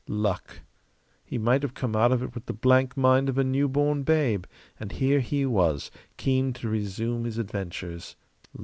[0.07, 0.61] Luck.
[1.23, 4.45] He might have come out of it with the blank mind of a newborn babe;
[4.79, 8.15] and here he was, keen to resume his adventures.